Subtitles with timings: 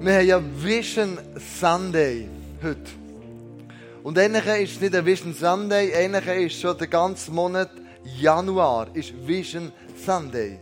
[0.00, 1.18] Wir haben ja Vision
[1.58, 2.28] Sunday
[2.62, 2.78] heute.
[4.04, 7.68] Und eigentlich ist nicht ein Vision Sunday, eigentlich ist schon der ganze Monat
[8.04, 9.72] Januar ist Vision
[10.06, 10.60] Sunday.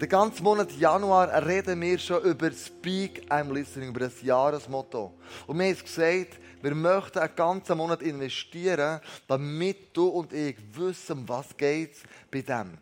[0.00, 5.12] Den ganzen Monat Januar reden wir schon über Speak I'm Listening, über das Jahresmotto.
[5.46, 11.28] Und wir haben gesagt, wir möchten einen ganzen Monat investieren, damit du und ich wissen,
[11.28, 11.96] was geht
[12.30, 12.78] bei dem.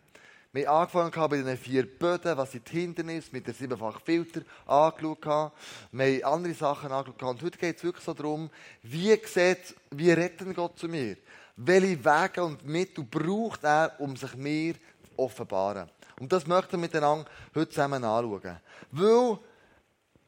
[0.52, 4.40] Wir haben angefangen bei den vier Böden, was sind die Hindernisse, mit den siebenfach Filter
[4.66, 5.52] angeschaut.
[5.92, 7.22] Wir haben andere Sachen angeschaut.
[7.22, 8.50] Und heute geht es wirklich so darum,
[8.82, 11.16] wie sieht, wie retten Gott zu mir?
[11.54, 14.80] Welche Wege und Mittel braucht er, um sich mir zu
[15.18, 15.88] offenbaren?
[16.18, 18.60] Und das möchten wir miteinander heute zusammen anschauen.
[18.90, 19.38] Weil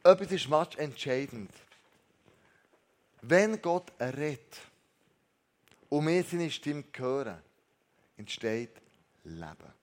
[0.05, 1.51] etwas ist much entscheidend.
[3.21, 4.57] Wenn Gott redet
[5.89, 7.39] und wir seine Stimme hören,
[8.15, 8.71] entsteht
[9.25, 9.82] Leben.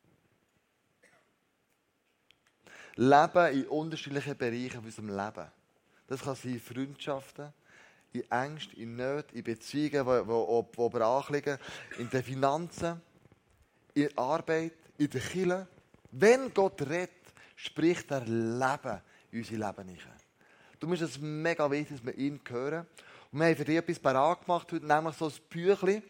[3.00, 5.46] Leben in unterschiedlichen Bereichen unserem Leben.
[6.06, 7.50] Das kann sein Freundschaften,
[8.12, 11.56] in Ängsten, in Nöten, in Beziehungen, die, brach liegen,
[11.98, 13.00] in den Finanzen,
[13.94, 15.66] in der Arbeit, in der Kirche.
[16.10, 17.10] Wenn Gott redet,
[17.56, 20.20] spricht er Leben in unser Leben hinein.
[20.78, 22.86] Du musst es mega wichtig, dass wir ihn hören.
[23.32, 26.02] Und wir haben für dich etwas parat gemacht, heute nämlich so ein Büchlein,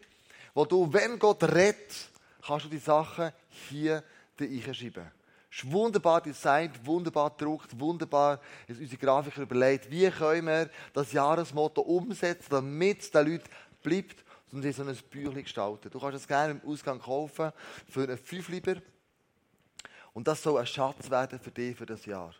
[0.53, 2.09] wo du, wenn Gott redet,
[2.45, 3.31] kannst du die Sachen
[3.69, 4.03] hier
[4.37, 5.20] reinschreiben.
[5.51, 11.81] Ist wunderbar designt, wunderbar gedruckt, wunderbar ist unsere Grafiker überlegt, wie können wir das Jahresmotto
[11.81, 13.49] umsetzen, damit es den Leuten
[13.83, 15.89] bleibt und sie so ein Büchlein gestalten.
[15.89, 17.51] Du kannst es gerne im Ausgang kaufen
[17.89, 18.75] für einen Fünfliber.
[20.13, 22.33] Und das soll ein Schatz werden für dich für das Jahr.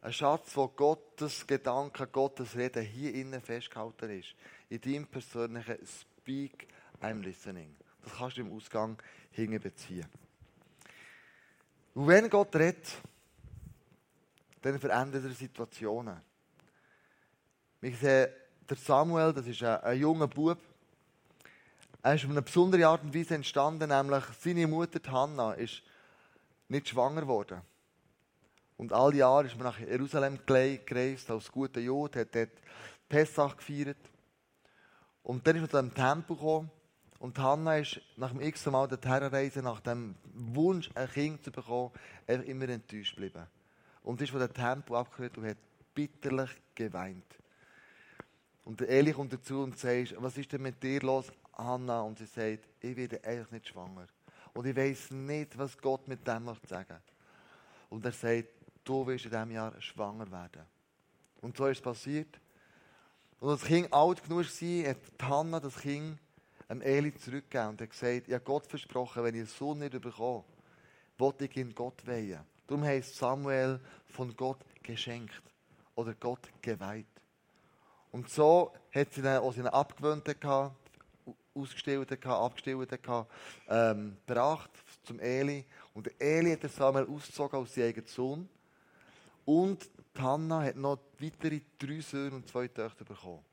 [0.00, 4.36] Ein Schatz, wo Gottes Gedanken, Gottes Reden hier innen festgehalten ist.
[4.68, 6.68] In deinem persönlichen Speak,
[7.00, 7.74] I'm listening.
[8.04, 8.96] Das kannst du im Ausgang
[9.32, 10.06] hinbeziehen.
[11.96, 12.86] Und wenn Gott redet,
[14.60, 16.20] dann verändert er Situationen.
[17.80, 18.28] Wir sehen,
[18.68, 20.58] der Samuel, das ist ein, ein junger Bub,
[22.02, 25.82] er ist auf eine besondere Art und Weise entstanden, nämlich seine Mutter Hannah ist
[26.68, 27.62] nicht schwanger geworden.
[28.76, 32.50] Und all Jahre ist man nach Jerusalem gereist, als guter Jude, hat dort
[33.08, 33.96] Pessach gefeiert.
[35.22, 36.70] Und dann ist man zu einem Tempel gekommen
[37.18, 41.50] und Hannah ist nach dem x Mal der Terrorreise, nach dem Wunsch, ein Kind zu
[41.50, 41.92] bekommen,
[42.26, 43.46] einfach immer enttäuscht geblieben.
[44.02, 45.56] Und ist von dem Tempel abgehört und hat
[45.94, 47.24] bitterlich geweint.
[48.64, 52.02] Und der Eli kommt dazu und sagt, was ist denn mit dir los, Hannah?
[52.02, 54.06] Und sie sagt, ich werde einfach nicht schwanger.
[54.52, 56.98] Und ich weiß nicht, was Gott mit dem möchte sagen.
[57.88, 58.48] Und er sagt,
[58.84, 60.62] du wirst in diesem Jahr schwanger werden.
[61.40, 62.40] Und so ist es passiert.
[63.38, 66.18] Und als das Kind alt genug war, hat Hannah das Kind
[66.68, 70.00] dem Eli zurückgegeben und hat gesagt, ich habe Gott versprochen, wenn ich den Sohn nicht
[70.00, 70.44] bekomme,
[71.18, 72.40] wollte ich ihn Gott weihen.
[72.66, 75.42] Darum heißt Samuel von Gott geschenkt
[75.94, 77.06] oder Gott geweiht.
[78.10, 80.74] Und so hat sie dann, als sie ihn abgewöhnt hatte,
[81.54, 83.26] ausgestellt hatte, abgestellt hatte,
[83.68, 84.70] ähm, gebracht
[85.04, 85.64] zum Eli.
[85.94, 88.48] Und Eli hat Samuel ausgezogen als sein eigener Sohn.
[89.44, 89.88] Und
[90.18, 93.44] Hannah hat noch weitere drei Söhne und zwei Töchter bekommen.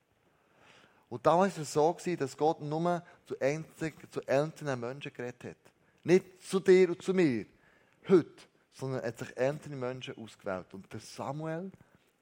[1.13, 5.71] Und damals war es so, dass Gott nur zu, einzig, zu einzelnen Menschen geredet hat.
[6.03, 7.45] Nicht zu dir und zu mir,
[8.09, 8.31] heute,
[8.73, 10.73] sondern er hat sich einzelne Menschen ausgewählt.
[10.73, 11.71] Und der Samuel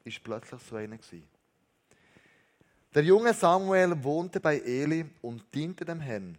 [0.03, 0.97] war plötzlich so einer.
[2.93, 6.37] Der junge Samuel wohnte bei Eli und diente dem Herrn.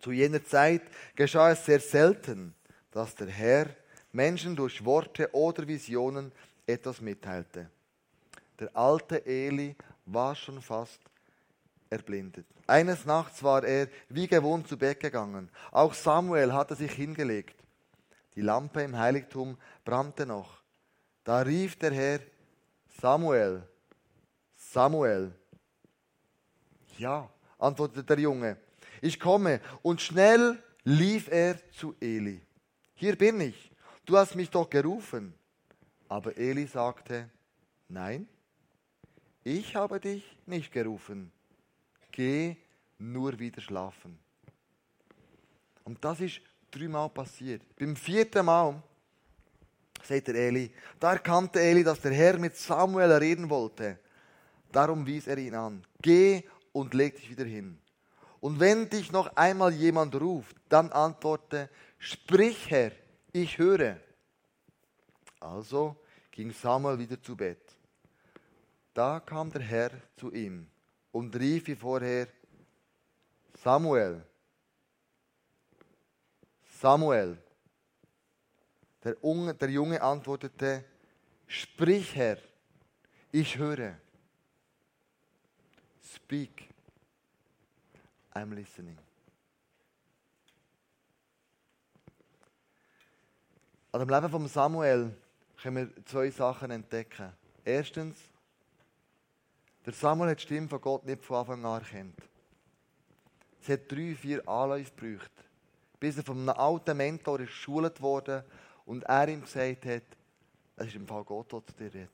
[0.00, 0.82] Zu jener Zeit
[1.16, 2.54] geschah es sehr selten,
[2.90, 3.68] dass der Herr
[4.12, 6.30] Menschen durch Worte oder Visionen
[6.66, 7.70] etwas mitteilte.
[8.60, 11.00] Der alte Eli war schon fast
[11.92, 12.46] erblindet.
[12.66, 15.50] Eines Nachts war er wie gewohnt zu Bett gegangen.
[15.70, 17.62] Auch Samuel hatte sich hingelegt.
[18.34, 20.62] Die Lampe im Heiligtum brannte noch.
[21.22, 22.20] Da rief der Herr,
[23.00, 23.62] Samuel,
[24.56, 25.32] Samuel.
[26.96, 28.56] Ja, antwortete der Junge,
[29.02, 29.60] ich komme.
[29.82, 32.40] Und schnell lief er zu Eli.
[32.94, 33.70] Hier bin ich,
[34.06, 35.34] du hast mich doch gerufen.
[36.08, 37.30] Aber Eli sagte,
[37.88, 38.26] nein,
[39.44, 41.32] ich habe dich nicht gerufen
[42.12, 42.56] geh
[42.98, 44.18] nur wieder schlafen.
[45.84, 47.62] Und das ist dreimal passiert.
[47.76, 48.82] Beim vierten Mal
[50.02, 53.98] sagt der Eli, da erkannte Eli, dass der Herr mit Samuel reden wollte.
[54.70, 55.84] Darum wies er ihn an.
[56.00, 56.42] Geh
[56.72, 57.78] und leg dich wieder hin.
[58.40, 61.68] Und wenn dich noch einmal jemand ruft, dann antworte,
[61.98, 62.92] sprich Herr,
[63.32, 63.98] ich höre.
[65.40, 65.96] Also
[66.30, 67.60] ging Samuel wieder zu Bett.
[68.94, 70.66] Da kam der Herr zu ihm
[71.12, 72.26] und rief wie vorher,
[73.62, 74.24] Samuel,
[76.80, 77.38] Samuel.
[79.04, 80.84] Der, Unge, der Junge antwortete,
[81.46, 82.38] sprich Herr,
[83.30, 83.96] Ich höre.
[86.02, 86.68] Speak.
[88.34, 88.98] I'm listening.
[93.92, 95.14] An dem Leben von Samuel
[95.60, 97.32] können wir zwei Sachen entdecken.
[97.64, 98.16] Erstens,
[99.84, 102.16] der Samuel hat die Stimme von Gott nicht von Anfang an erkannt.
[103.60, 105.32] Es hat drei, vier Anläufe gebraucht,
[106.00, 108.44] bis er von einem alten Mentor geschult wurde
[108.86, 110.02] und er ihm gesagt hat,
[110.76, 112.10] es ist im Fall Gott, der zu dir redet.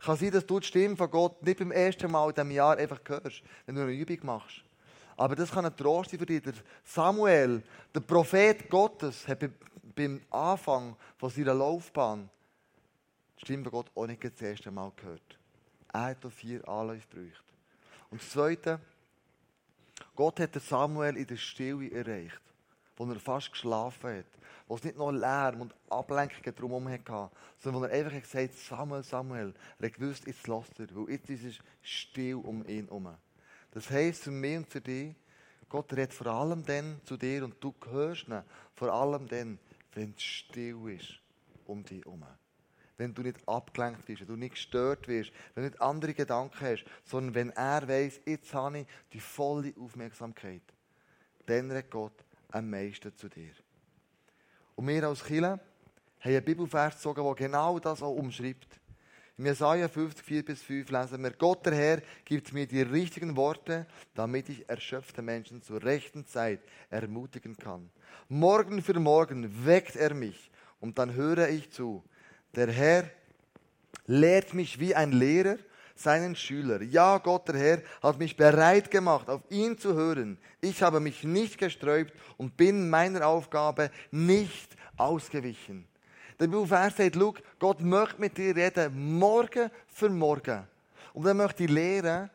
[0.00, 2.76] Kann sein, dass du die Stimme von Gott nicht beim ersten Mal in diesem Jahr
[2.76, 4.62] einfach hörst, wenn du eine Übung machst.
[5.16, 6.42] Aber das kann ein Trost sein für dich.
[6.42, 7.62] Der Samuel,
[7.94, 9.48] der Prophet Gottes, hat
[9.94, 12.28] beim Anfang von seiner Laufbahn
[13.38, 15.38] die Stimme von Gott auch nicht das erste Mal gehört.
[15.94, 17.44] Er hat vier Anläufe gebraucht.
[18.10, 18.80] Und das Zweite,
[20.16, 22.42] Gott hat Samuel in der Stille erreicht,
[22.96, 24.26] wo er fast geschlafen hat,
[24.66, 27.30] wo es nicht noch Lärm und Ablenkungen drumherum hatte,
[27.60, 31.10] sondern wo er einfach gesagt hat, Samuel, Samuel, er hat gewusst, jetzt lasst er, weil
[31.10, 33.14] jetzt ist es still um ihn herum.
[33.70, 35.14] Das heisst für mich und für dich,
[35.68, 38.42] Gott redet vor allem dann zu dir und du hörst ihn
[38.74, 39.60] vor allem dann,
[39.92, 41.20] wenn es still ist
[41.66, 42.24] um dich herum.
[42.96, 46.60] Wenn du nicht abgelenkt bist, wenn du nicht gestört wirst, wenn du nicht andere Gedanken
[46.60, 50.62] hast, sondern wenn er weiß, jetzt habe ich die volle Aufmerksamkeit,
[51.46, 52.12] dann redet Gott
[52.50, 53.52] am meisten zu dir.
[54.76, 55.60] Und wir als Kirche haben
[56.22, 58.80] einen Bibelvers gezogen, der genau das auch umschreibt.
[59.36, 63.36] In Jesaja 50, 4 bis 5 lesen wir, Gott der Herr gibt mir die richtigen
[63.36, 67.90] Worte, damit ich erschöpfte Menschen zur rechten Zeit ermutigen kann.
[68.28, 72.04] Morgen für morgen weckt er mich und dann höre ich zu.
[72.56, 73.04] Der Herr
[74.06, 75.56] lehrt mich wie ein Lehrer
[75.96, 76.82] seinen Schüler.
[76.82, 80.38] Ja, Gott der Herr hat mich bereit gemacht, auf ihn zu hören.
[80.60, 85.86] Ich habe mich nicht gesträubt und bin meiner Aufgabe nicht ausgewichen.
[86.38, 90.66] Der Bibelvers sagt, schau, Gott möchte mit dir reden, morgen für morgen.
[91.12, 92.28] Und er möchte lehren,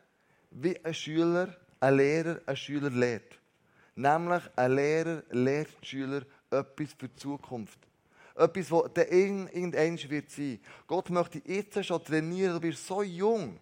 [0.51, 3.39] wie ein Schüler, ein Lehrer, ein Schüler lehrt.
[3.95, 7.88] Nämlich, ein Lehrer lehrt Schüler etwas für die Zukunft.
[8.39, 10.59] Etwas, das der irgendwann wird sein.
[10.88, 13.59] Gott möchte jetzt schon trainieren, du bist so jung.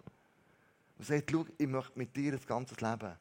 [0.97, 3.13] Und sagt, schau, ich möchte mit dir das ganze Leben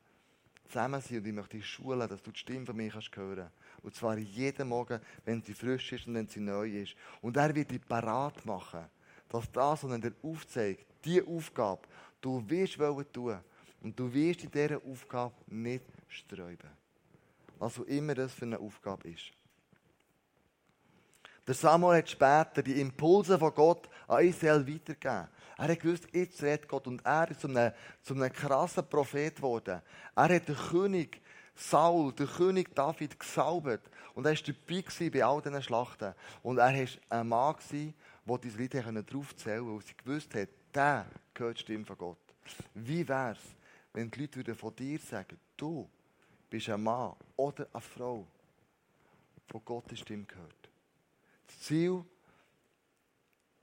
[0.69, 3.49] zusammen sein und ich möchte dich schulen, dass du die Stimme von mir kannst hören
[3.83, 6.95] Und zwar jeden Morgen, wenn sie frisch ist und wenn sie neu ist.
[7.23, 8.85] Und er wird dich parat machen,
[9.29, 11.83] dass das, was er dir aufzeigt, diese Aufgabe,
[12.21, 13.39] du wirst wollen tun.
[13.83, 16.71] Und du wirst in dieser Aufgabe nicht sträuben.
[17.59, 19.33] Was auch immer das für eine Aufgabe ist.
[21.47, 25.29] Der Samuel hat später die Impulse von Gott an Israel weitergegeben.
[25.59, 26.87] Er hat gewusst, jetzt redet Gott.
[26.87, 27.73] Und er ist zu einem,
[28.03, 29.81] zu einem krassen Prophet geworden.
[30.15, 31.23] Er hat den König
[31.55, 33.91] Saul, den König David, gesalbt.
[34.15, 36.15] Und er war dabei bei all diesen Schlachten.
[36.43, 37.55] Und er war ein Mann,
[38.27, 42.19] der diese Leute draufzählen konnte, weil sie gewusst hat, der gehört die Stimme von Gott.
[42.75, 43.39] Wie wäre es,
[43.93, 45.89] wenn die Leute von dir sagen, du
[46.51, 48.27] bist ein Mann oder eine Frau,
[49.49, 50.56] von Gottes Stimme gehört?
[51.47, 52.05] Das Ziel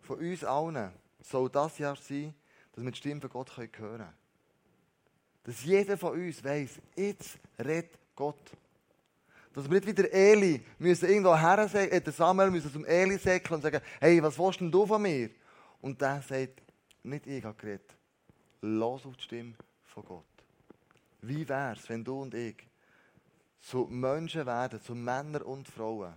[0.02, 0.92] von uns allen
[1.22, 2.34] soll das Jahr sein,
[2.74, 4.10] dass wir die Stimme von Gott hören können.
[5.44, 8.40] Dass jeder von uns weiß, jetzt redet Gott.
[9.54, 13.56] Dass wir nicht wieder Eli müssen irgendwo her äh, der Samuel müssen zum Eli säckeln
[13.56, 15.30] und sagen, hey, was willst denn du von mir?
[15.82, 16.62] Und der sagt,
[17.04, 17.94] nicht ich habe geredet.
[18.62, 19.54] Los auf die Stimme
[19.84, 20.24] von Gott.
[21.22, 22.68] Wie wäre es, wenn du und ich
[23.60, 26.14] zu Menschen werden, zu Männern und Frauen,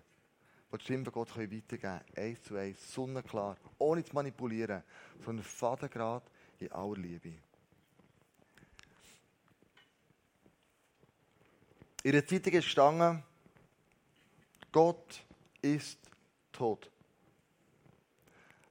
[0.73, 2.01] die die Stimme von Gott weitergeben können.
[2.17, 4.83] Eins zu eins, sonnenklar, ohne zu manipulieren,
[5.25, 6.25] sondern Vatergrad
[6.59, 7.35] in aller Liebe.
[12.03, 13.23] In der Zeitung ist gestanden,
[14.71, 15.25] Gott
[15.63, 15.99] ist
[16.53, 16.91] tot.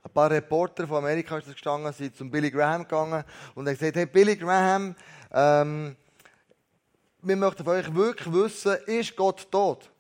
[0.04, 3.24] Ein paar Reporter von Amerika ist gestanden, sind zum Billy Graham gegangen
[3.56, 4.96] und haben gesagt, hey Billy Graham,
[5.32, 5.96] ähm,
[7.24, 9.92] wir möchten von euch wirklich wissen, ist Gott tot?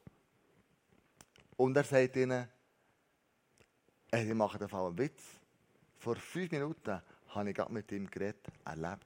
[1.57, 2.47] Und er sagt ihnen,
[4.11, 5.23] ich mache Fall einen Witz.
[5.97, 9.05] Vor fünf Minuten habe ich gerade mit ihm geredet, er.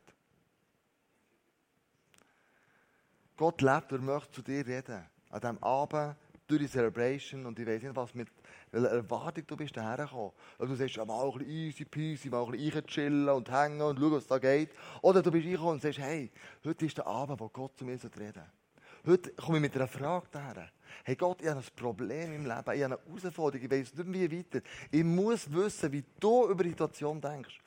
[3.38, 5.06] Gott lebt und möchte zu dir reden.
[5.30, 6.16] An diesem Abend,
[6.48, 8.28] durch die Celebration, und ich weiß nicht, was mit
[8.72, 10.32] welcher Erwartung du bist dahergekommen.
[10.58, 14.00] Ob du sagst, mal ein bisschen easy peasy, mal ein bisschen chillen und hängen und
[14.00, 14.72] schauen, was da geht.
[15.02, 16.32] Oder du bist reingekommen und sagst, hey,
[16.66, 18.59] heute ist der Abend, wo Gott zu mir reden soll.
[19.06, 20.70] Heute komme ich mit einer Frage daher.
[21.04, 24.14] Hey Gott, ich habe ein Problem im Leben, ich habe eine Herausforderung, ich weiß nicht
[24.14, 24.62] wie weiter.
[24.92, 27.60] Ich muss wissen, wie du über die Situation denkst.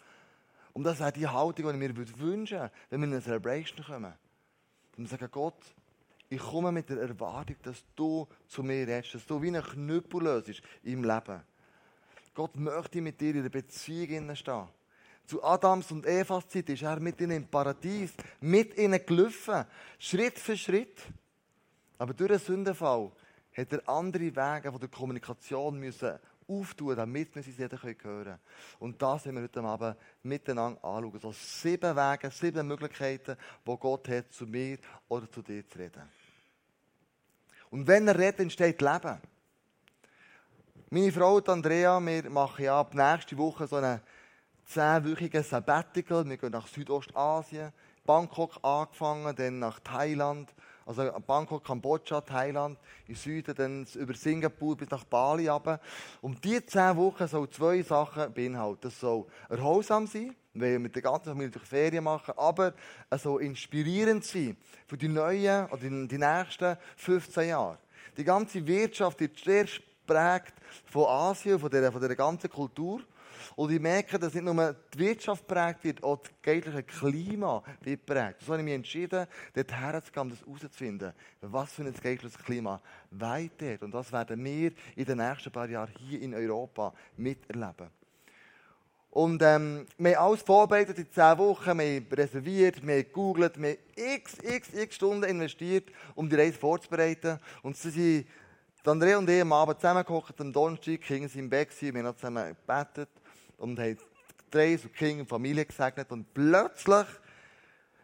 [0.75, 4.13] Und das ist die Haltung, die ich mir wünschen wenn wir in eine Celebration kommen.
[4.97, 5.63] Und sagen, Gott,
[6.29, 10.23] ich komme mit der Erwartung, dass du zu mir redest, dass du wie ein Knüppel
[10.23, 11.43] löst im Leben.
[12.35, 14.69] Gott möchte mit dir in einer Beziehung stehen.
[15.27, 19.65] Zu Adams und Evas Zeit ist er mit ihnen im Paradies, mit ihnen gelaufen,
[19.99, 21.01] Schritt für Schritt.
[22.03, 23.13] Aber durch den Sündenfall
[23.57, 26.19] hat er andere Wege von der Kommunikation müssen
[26.49, 28.39] auftun, damit wir sie jeder hören können.
[28.81, 31.21] Und das werden wir heute Abend miteinander anschauen.
[31.21, 36.03] So sieben Wege, sieben Möglichkeiten, wo Gott hat, zu mir oder zu dir zu reden.
[37.71, 39.21] Und wenn er redet, entsteht Leben.
[40.91, 44.01] Meine Frau Andrea, wir machen ja ab nächste Woche so einen
[44.65, 46.29] zehnwöchigen Sabbatical.
[46.29, 47.73] Wir gehen nach Südostasien,
[48.05, 50.53] Bangkok angefangen, dann nach Thailand,
[50.87, 55.81] also Bangkok, Kambodscha, Thailand, im Süden, dann über Singapur bis nach Bali runter.
[56.21, 58.81] Und diese zehn Wochen sollen zwei Sachen beinhalten.
[58.83, 62.75] Das soll erholsam sein, weil wir mit der ganzen Familie durch Ferien machen, aber
[63.11, 67.79] es soll inspirierend sein für die neuen oder die nächsten 15 Jahre.
[68.17, 70.55] Die ganze Wirtschaft wird sehr geprägt
[70.87, 73.01] von Asien, von dieser, von dieser ganzen Kultur.
[73.57, 78.07] Und ich merke, dass nicht nur die Wirtschaft prägt wird, auch das geistliche Klima wird
[78.07, 78.41] prägt.
[78.43, 81.13] So habe ich mich entschieden, dort herzugehen, um das herauszufinden.
[81.41, 82.81] Was für ein geistliches Klima
[83.11, 83.83] weit dort.
[83.83, 87.91] Und das werden wir in den nächsten paar Jahren hier in Europa miterleben.
[89.13, 93.61] Und ähm, wir haben alles vorbereitet in zehn Wochen, wir haben reserviert, wir haben gegoogelt,
[93.61, 97.39] wir haben x, x, x Stunden investiert, um die Reise vorzubereiten.
[97.63, 98.27] Und sie sind,
[98.87, 102.57] Andrea und ich am Abend zusammengekocht, am Donnerstag, gingen sie im Bett, wir haben zusammen
[102.57, 103.11] gebetet
[103.63, 103.97] und haben
[104.51, 106.11] drei so Kinder und Familie gesegnet.
[106.11, 107.07] Und plötzlich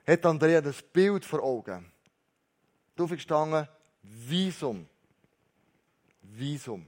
[0.07, 1.91] hat Andrea das Bild vor Augen.
[2.97, 3.69] Drauf gestanden,
[4.03, 4.87] Visum.
[6.23, 6.87] Visum.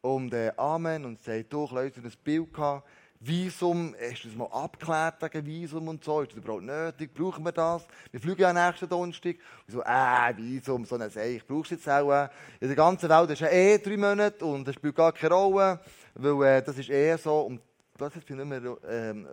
[0.00, 2.86] Und äh, Amen und sagt, du, Leute, das Bild gehabt.
[3.20, 6.22] Visum, hast du das mal abgeklärt wegen Visum und so?
[6.22, 7.14] Ist das überhaupt nötig?
[7.14, 7.86] Brauchen wir das?
[8.10, 9.36] Wir fliegen ja nächsten Donnerstag.
[9.68, 12.10] Und so, äh, Visum, so ein Seich, brauchst du jetzt auch.
[12.10, 12.28] Äh.
[12.58, 15.78] In der ganzen Welt ist ja eh drei Monate und das spielt gar keine Rolle.
[16.14, 17.60] Weil äh, das ist eher so, und
[17.94, 19.26] plötzlich bin ich nicht mehr, ähm,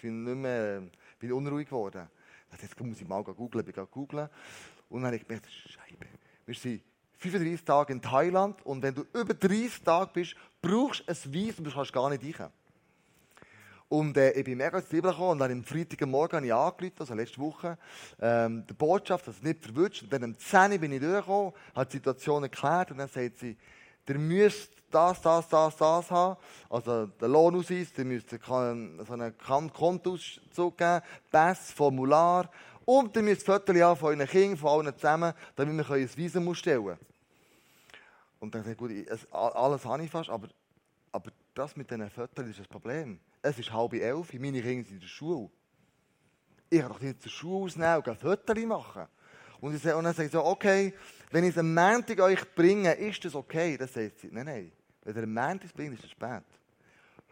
[0.00, 0.82] bin nicht mehr
[1.18, 2.08] bin unruhig geworden.
[2.60, 4.28] Jetzt muss ich mal googeln, bin googeln.
[4.88, 6.06] Und dann habe ich gemerkt, Scheibe,
[6.46, 6.82] wir sind
[7.18, 11.64] 35 Tage in Thailand und wenn du über 30 Tage bist, brauchst du ein Visum,
[11.64, 12.50] du kannst gar nicht rein.
[13.88, 16.96] Und äh, ich bin mega ins Zwiebeln gekommen und dann am Freitagmorgen habe ich angerufen,
[16.98, 17.78] also letzte Woche,
[18.20, 20.02] ähm, der Botschaft, dass es nicht verwünscht.
[20.02, 23.56] Und dann am 10 bin ich durchgekommen, habe die Situation erklärt und dann sagt sie,
[24.08, 26.36] ihr müsst das, das, das, das haben.
[26.70, 32.50] Also der Lohnausweis, ihr müsst so einen Kontoauszug geben, Pass, Formular.
[32.84, 36.48] Und ihr müsst Fotos haben von euren Kindern, von allen zusammen, damit wir ein Visum
[36.48, 36.98] ausstellen können.
[38.38, 40.48] Und dann dachte ich, gut, alles habe ich fast, aber,
[41.10, 43.18] aber das mit diesen Fotos ist das Problem.
[43.42, 45.50] Es ist halb elf, meine Kinder sind in der Schule.
[46.70, 49.06] Ich kann doch nicht zur Schule ausnehmen und Fotos machen.
[49.60, 50.94] Und, ich und dann sage ich so, okay,
[51.30, 53.76] wenn ich es am Montag euch bringe, ist das okay?
[53.76, 54.72] Dann sagt sie, nein, nein.
[55.02, 56.44] Wenn ihr am Montag bringt, ist es spät.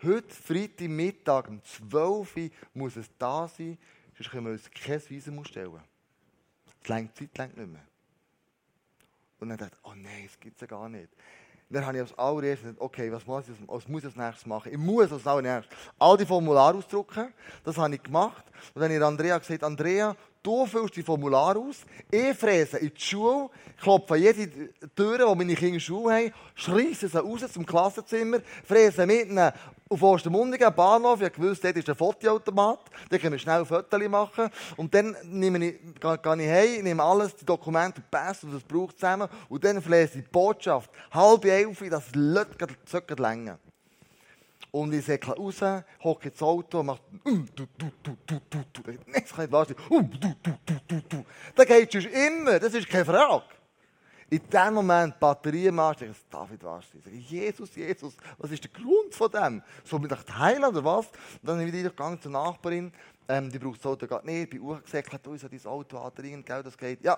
[0.02, 3.78] Heute, Freitag, Mittag, um 12 Uhr muss es da sein,
[4.16, 5.80] sonst können wir uns kein Visum ausstellen.
[6.66, 7.86] Das längt Zeit längt nicht mehr.
[9.40, 11.08] Und dann dachte ich, oh nein, das gibt es ja gar nicht.
[11.70, 14.46] dann habe ich als allererstes gesagt, okay, was muss, ich, was muss ich als nächstes
[14.46, 14.72] machen?
[14.72, 17.32] Ich muss als allererstes all die Formulare ausdrucken.
[17.64, 18.44] Das habe ich gemacht.
[18.74, 22.92] Und dann habe ich Andrea gesagt, Andrea, Du füllst die Formular aus, ich fräse in
[22.94, 23.48] die Schule,
[23.80, 28.40] klopfe jede Tür, die meine Kinder in der Schule haben, schreisse sie raus zum Klassenzimmer,
[28.62, 29.50] fräse mit ihnen
[29.88, 34.50] auf Ostermundigen, Bahnhof, ich wusste, dort ist ein Fotoautomat, da können wir schnell Fotos machen.
[34.76, 38.64] Und dann nehme ich, gehe ich heim, nehme alles, die Dokumente, die Pässe, die es
[38.64, 39.30] braucht, zusammen.
[39.48, 42.68] Und dann fräse ich die Botschaft, halb elf, das Lötger
[43.16, 43.58] länger.
[44.74, 45.60] Und ich säckle raus,
[46.02, 47.92] hocke ins Auto und mache um, kann
[49.06, 49.76] nicht wahr sein.
[49.88, 51.24] Um, du.
[51.54, 53.44] Das geht es immer, das ist keine Frage.
[54.28, 58.64] In dem Moment, die Batterie machst, ich David, was Ich sage, Jesus, Jesus, was ist
[58.64, 59.62] der Grund von dem?
[59.84, 61.06] So mit nach Thailand oder was?
[61.06, 61.14] Und
[61.44, 62.92] dann bin ich wieder gegangen zur Nachbarin,
[63.28, 66.46] ähm, die braucht das Auto gerade nicht, bei Uhr gesagt, hat uns dein Auto andringend,
[66.46, 67.00] gell, das geht.
[67.04, 67.16] Ja,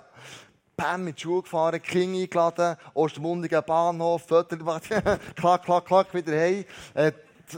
[0.76, 4.58] Pam mit Schuhe gefahren, King eingeladen, Ostermundigen Bahnhof, Viertel,
[5.36, 6.66] klack, klack, klack, wieder heim.
[6.92, 7.12] Äh,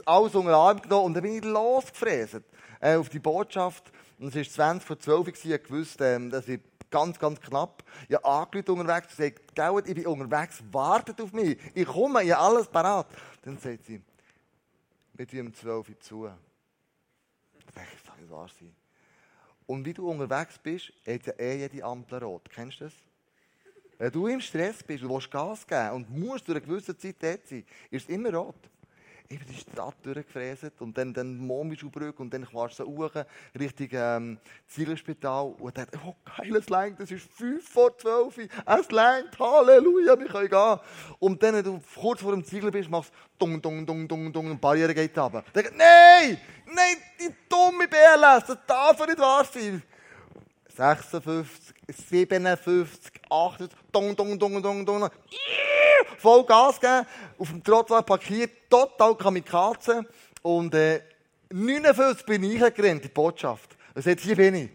[0.06, 2.40] alles unter den Arm genommen und dann bin ich losgefräst
[2.80, 3.92] äh, auf die Botschaft.
[4.18, 7.82] Und es war 20 vor 12 Uhr, ich wusste, ähm, dass ich ganz, ganz knapp.
[8.08, 11.58] Ich habe angerufen unterwegs und gesagt, ich bin unterwegs, wartet auf mich.
[11.74, 13.06] Ich komme, ich habe alles parat.
[13.42, 14.02] Dann sagt sie,
[15.16, 16.30] tun um 12 Uhr zu.
[17.58, 18.74] Ich dachte, das kann nicht wahr sein.
[19.66, 22.48] Und wie du unterwegs bist, hat ja eh jede Ampel rot.
[22.50, 22.94] Kennst du das?
[23.98, 27.16] Wenn du im Stress bist und willst Gas geben und musst durch eine gewisse Zeit
[27.20, 28.70] dort sein, ist es immer rot.
[29.30, 33.10] Über die Stadt durchgefräset und dann, dann Momischbrücke und dann kannst du hoch
[33.58, 38.90] Richtung ähm, Zielspital und dann, oh geil, es längt, es ist 5 vor 12 es
[38.90, 40.78] längt, Halleluja, wir können gehen.
[41.18, 44.32] Und dann, wenn du kurz vor dem Ziegel bist, machst du dung, dung, dung, dung,
[44.32, 45.44] dung, und die Barriere geht runter.
[45.52, 49.82] Dann, nein, nein, die dumme BLS, das darf nicht wahr sein.
[50.78, 55.10] 56, 57, 58, dung, dung, dung, dung, dung.
[56.18, 57.04] Voll Gas geben,
[57.36, 60.06] auf dem Trottoir parkiert, total Kamikaze.
[60.42, 61.02] Und äh,
[61.50, 63.76] 59 bin ich eingerannt, die Botschaft.
[63.92, 64.70] Und sagt, hier bin ich.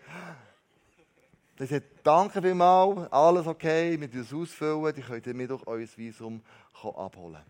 [1.58, 5.88] Er sagt, danke vielmals, alles okay, wir das ausfüllen, die könnt ihr mir doch euer
[5.96, 6.42] Visum
[6.84, 7.44] abholen.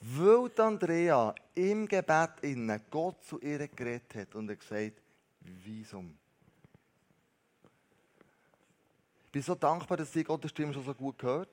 [0.00, 5.00] Weil Andrea im Gebet innen Gott zu ihr geredet hat und er gesagt,
[5.40, 6.18] Visum.
[9.25, 11.50] Ich bin so dankbar, dass sie Gottes Stimme schon so gut gehört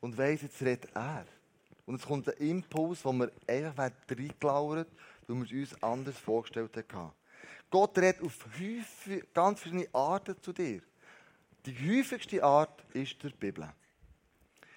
[0.00, 1.26] und weiss, jetzt redet er.
[1.84, 4.86] Und es kommt ein Impuls, wo wir einfach reingelauert
[5.26, 7.10] weil wir es uns anders vorgestellt haben.
[7.70, 10.80] Gott redet auf häufig, ganz verschiedene Arten zu dir.
[11.66, 13.68] Die häufigste Art ist der Bibel.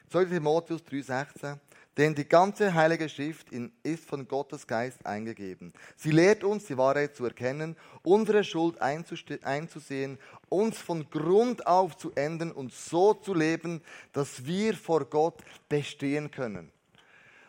[0.10, 0.25] 2.
[0.25, 1.60] Timotheus 3,16
[1.98, 3.48] denn die ganze Heilige Schrift
[3.84, 5.72] ist von Gottes Geist eingegeben.
[5.96, 12.12] Sie lehrt uns, die Wahrheit zu erkennen, unsere Schuld einzusehen, uns von Grund auf zu
[12.14, 16.70] ändern und so zu leben, dass wir vor Gott bestehen können.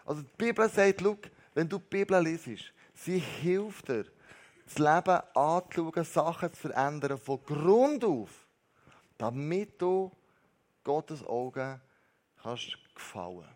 [0.04, 4.04] Also die Bibel sagt, look, wenn du die Bibel liest, sie hilft dir,
[4.64, 8.30] das Leben anzuschauen, Sachen zu verändern, von Grund auf,
[9.18, 10.12] damit du
[10.84, 11.80] Gottes Augen
[12.40, 13.55] kannst gefallen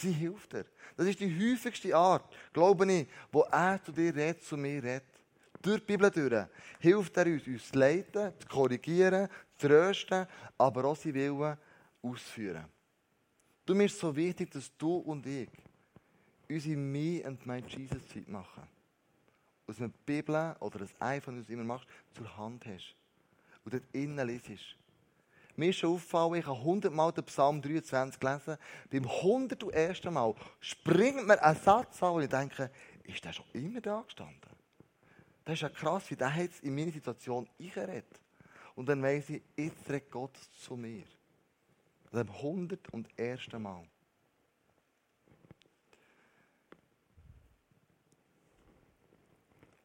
[0.00, 0.64] Sie hilft dir.
[0.96, 5.04] Das ist die häufigste Art, glaube ich, wo er zu dir redet, zu mir redet.
[5.60, 9.28] Durch die Bibel durch hilft er uns, uns zu leiten, zu korrigieren,
[9.58, 10.26] zu trösten,
[10.56, 11.56] aber auch sein Willen
[12.02, 12.64] auszuführen.
[13.66, 15.50] Du mir ist so wichtig, dass du und ich
[16.48, 18.66] unsere Me and My Jesus Zeit machen.
[19.66, 22.96] Aus einer Bibel oder das iPhone, das du immer machst, zur Hand hast.
[23.64, 24.76] Und dort innen liest.
[25.60, 28.56] Mir ist schon aufgefallen, ich habe 100 Mal den Psalm 23 gelesen.
[28.90, 30.04] Beim 101.
[30.04, 32.70] Mal springt mir ein Satz an, und ich denke,
[33.04, 34.40] ist der schon immer da gestanden?
[35.44, 38.22] Das ist ja krass, wie der jetzt in meine Situation eingeredet.
[38.74, 41.04] Und dann weiss ich, jetzt redet Gott zu mir.
[42.10, 43.52] Ist 101.
[43.58, 43.84] Mal.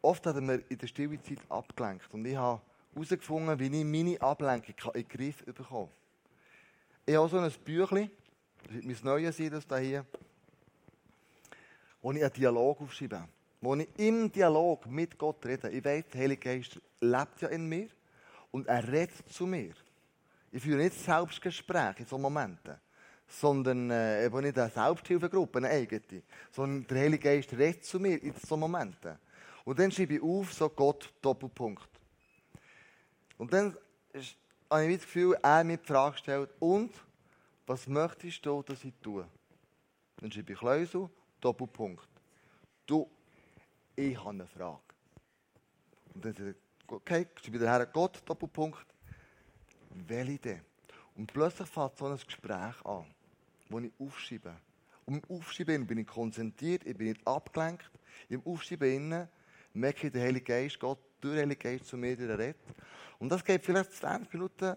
[0.02, 2.14] Oft hat er mir in der Stillzeit abgelenkt.
[2.14, 2.62] Und ich habe
[2.96, 5.90] herausgefunden, wie ich meine Ablenkung in den Griff bekomme.
[7.06, 8.10] Ich habe so ein Büchlein,
[8.64, 10.06] das wird mein neues sein, das hier,
[12.02, 13.28] wo ich einen Dialog aufschreibe.
[13.62, 15.70] Wo ich im Dialog mit Gott rede.
[15.70, 17.88] Ich weiß, der Heilige Geist lebt ja in mir
[18.52, 19.74] und er redet zu mir.
[20.52, 22.76] Ich führe nicht Selbstgespräche in solchen Momenten,
[23.28, 28.22] sondern äh, eben nicht eine Selbsthilfegruppe, eine eigene, sondern der Heilige Geist redet zu mir
[28.22, 29.18] in solchen Momenten.
[29.64, 31.95] Und dann schreibe ich auf, so Gott, Doppelpunkt.
[33.38, 33.76] Und dann
[34.70, 36.94] habe ich das Gefühl, er mir die Frage stellt, und
[37.66, 39.28] was möchtest du, dass ich tue?
[40.18, 41.10] Dann schreibe ich Kleusel,
[41.42, 42.08] Doppelpunkt.
[42.86, 43.10] Du,
[43.96, 44.80] ich habe eine Frage.
[46.14, 46.56] Und dann sagt
[46.88, 48.86] er, okay, schreibe ich daher Gott, Doppelpunkt.
[50.08, 50.62] Welche denn?
[51.16, 53.06] Und plötzlich fängt so ein Gespräch an,
[53.70, 54.56] das ich aufschreibe.
[55.06, 57.90] Und im Aufschreiben bin ich konzentriert, ich bin nicht abgelenkt.
[58.28, 59.28] Im Aufschreiben
[59.74, 62.58] merke ich, der Heilige Geist, Gott, durch Heilige Geist zu mir redet.
[63.20, 64.76] Und das geht vielleicht 20 Minuten,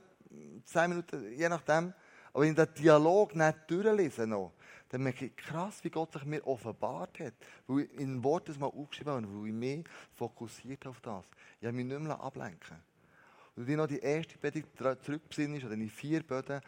[0.64, 1.92] 10 Minuten, je nachdem.
[2.32, 4.52] Aber in den Dialog nicht durchlesen noch,
[4.90, 7.34] dann merke ich krass, wie Gott sich mir offenbart hat.
[7.66, 9.84] Weil ich in Worten das mal aufgeschrieben habe, weil ich mich
[10.14, 11.24] fokussiert auf das.
[11.60, 12.78] Ich habe mich nicht mehr ablenken
[13.56, 16.60] Und wenn noch die erste Predigt zurückbesinnst, oder die vier Böden,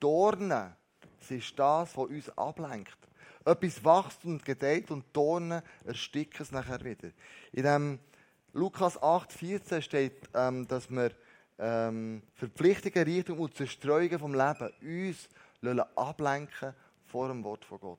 [0.00, 0.74] Dornen
[1.20, 2.98] sind das, was uns ablenkt.
[3.44, 7.10] Etwas wächst und gedeiht und Dornen ersticken es nachher wieder.
[7.52, 7.98] In dem
[8.52, 11.12] Lukas 8,14 steht, ähm, dass wir
[11.58, 15.28] ähm, Verpflichtungen, Reichtum und Zerstreuungen vom Leben uns
[15.96, 16.74] ablenken
[17.06, 17.98] vor dem Wort von Gott.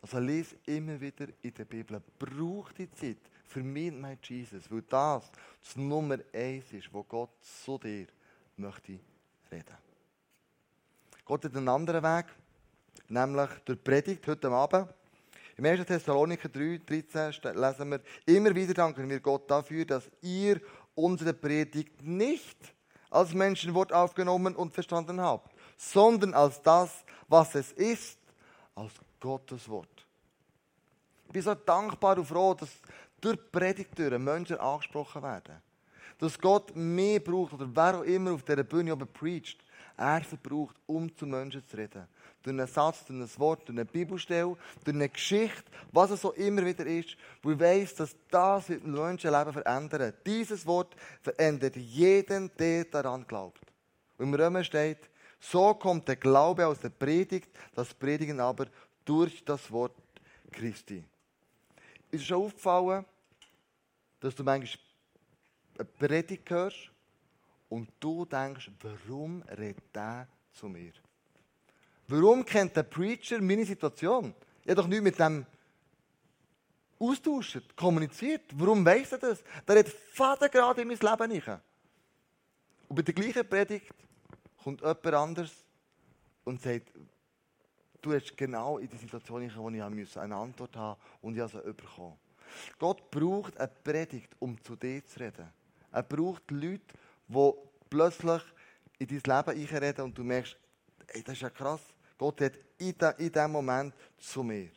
[0.00, 2.00] Also lese immer wieder in der Bibel.
[2.18, 5.30] Brauch die Zeit für mein Jesus, weil das
[5.62, 8.06] das Nummer eins ist, wo Gott zu dir
[8.56, 8.98] möchte
[9.50, 9.76] reden.
[11.24, 12.26] Gott hat einen anderen Weg,
[13.08, 14.88] nämlich durch Predigt heute Abend.
[15.60, 15.84] Im 1.
[15.84, 20.58] Thessaloniker 3, 13 lesen wir, immer wieder danken wir Gott dafür, dass ihr
[20.94, 22.56] unsere Predigt nicht
[23.10, 28.18] als Menschenwort aufgenommen und verstanden habt, sondern als das, was es ist,
[28.74, 30.06] als Gottes Wort.
[31.26, 32.70] Ich bin so dankbar und froh, dass
[33.20, 35.60] durch Predigtüren Menschen angesprochen werden.
[36.16, 39.58] Dass Gott mehr braucht oder wer auch immer auf dieser Bühne oben preacht.
[40.00, 42.08] Er verbraucht, um zu Menschen zu reden.
[42.42, 46.32] Durch einen Satz, durch ein Wort, durch eine Bibelstelle, durch eine Geschichte, was es so
[46.32, 50.14] immer wieder ist, wo ich weiss, dass das wird Menschenleben verändern.
[50.24, 53.60] Dieses Wort verändert jeden, der daran glaubt.
[54.16, 58.66] Und im Römer steht, so kommt der Glaube aus der Predigt, das Predigen aber
[59.04, 59.96] durch das Wort
[60.50, 61.04] Christi.
[62.10, 63.04] Ist schon aufgefallen,
[64.20, 64.78] dass du manchmal
[65.78, 66.90] eine Predigt hörst
[67.70, 70.92] und du denkst, warum redet der zu mir?
[72.08, 74.34] Warum kennt der Preacher meine Situation?
[74.64, 75.46] Er hat doch nichts mit dem
[76.98, 78.42] austauscht, kommuniziert.
[78.54, 79.42] Warum weiß er das?
[79.66, 81.60] Der hat Vater gerade in mein Leben hinein.
[82.88, 83.94] Und bei der gleichen Predigt
[84.62, 85.52] kommt jemand anders
[86.44, 86.92] und sagt,
[88.02, 91.62] du hast genau in die Situation, in der ich eine Antwort haben und ich habe
[91.64, 92.18] sie bekommen.
[92.78, 95.48] Gott braucht eine Predigt, um zu dir zu reden.
[95.92, 96.82] Er braucht Leute,
[97.30, 97.52] die
[97.88, 98.42] plötzlich
[98.98, 100.56] in dein Leben einreden und du merkst,
[101.08, 101.80] ey, das ist ja krass.
[102.18, 104.70] Gott hat in, diesem Moment zu mir.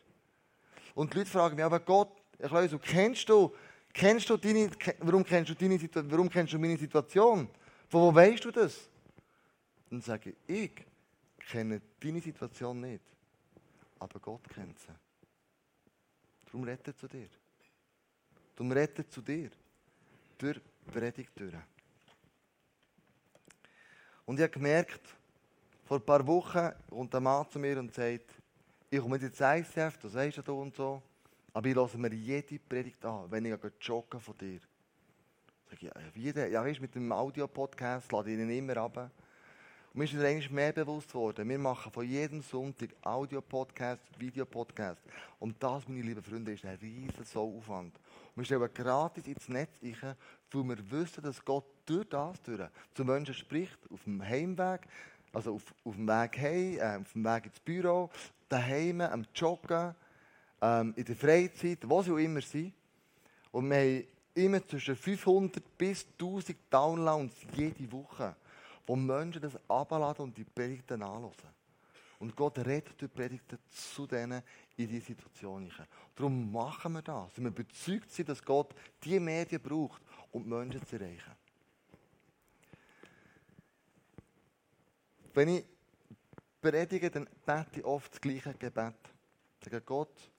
[0.94, 3.54] Und die Leute fragen mich, aber Gott, Klaus, kennst du,
[3.92, 5.78] kennst du deine, warum kennst du deine
[6.10, 7.48] warum kennst du meine Situation?
[7.88, 8.88] Von wo weißt du das?
[9.90, 10.86] Dann sage ich, ich
[11.50, 13.04] kenne deine Situation nicht,
[13.98, 14.94] aber Gott kennt sie.
[16.46, 17.28] Darum rettet zu dir.
[18.54, 19.50] Darum rettet zu dir.
[20.38, 21.54] Durch Predigt durch.
[24.26, 25.00] Und ich habe gemerkt,
[25.84, 28.34] vor ein paar Wochen kommt ein Mann zu mir und sagt,
[28.90, 31.02] ich komme jetzt ins ICF, das weisst du und so,
[31.52, 34.60] aber ich lasse mir jede Predigt an, wenn ich joggen von dir.
[35.68, 36.52] Sag ich, ja, wie denn?
[36.52, 38.96] Ja, weißt, mit dem Audio-Podcast lade ich ihn immer ab.
[38.96, 45.02] Und mir ist eigentlich mehr bewusst geworden, wir machen von jedem Sonntag Audio-Podcast, Videopodcast.
[45.38, 47.94] Und das, meine lieben Freunde, ist ein riesen Aufwand.
[48.36, 50.16] Wir stellen gratis ins Netz rein,
[50.52, 52.60] weil wir wissen, dass Gott durch das durch
[52.94, 54.88] zu Menschen spricht, auf dem Heimweg,
[55.32, 58.10] also auf, auf dem Weg heim, äh, auf dem Weg ins Büro,
[58.48, 59.94] daheim, am Joggen,
[60.60, 62.72] ähm, in der Freizeit, wo sie auch immer sind.
[63.52, 68.34] Und wir haben immer zwischen 500 bis 1000 Downloads jede Woche,
[68.86, 71.32] wo Menschen das abladen und die Predigten anhören.
[72.24, 74.42] Und Gott redet durch Predigten zu denen
[74.78, 75.70] in diese Situation.
[76.16, 77.36] Darum machen wir das.
[77.36, 80.00] Und wir überzeugt sind, dass Gott diese Medien braucht,
[80.32, 81.32] um Menschen zu erreichen.
[85.34, 85.64] Wenn ich
[86.62, 88.94] predige, dann bete ich oft das gleiche Gebet.
[89.60, 90.30] Ich sage Gott,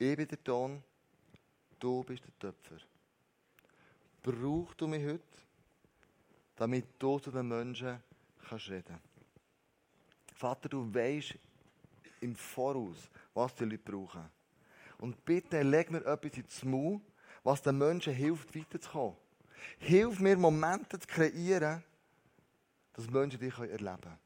[0.00, 0.82] ich bin der Ton,
[1.78, 2.84] du bist der Töpfer.
[4.20, 5.22] Brauch du mich heute,
[6.56, 8.02] damit du zu den Menschen
[8.48, 9.09] kannst reden
[10.40, 11.34] Vater, du weißt
[12.22, 14.26] im Voraus, was die Leute brauchen.
[14.96, 16.98] Und bitte leg mir etwas ins Maul,
[17.44, 19.18] was den Menschen hilft, weiterzukommen.
[19.78, 21.84] Hilf mir, Momente zu kreieren,
[22.94, 24.18] dass Menschen dich erleben können.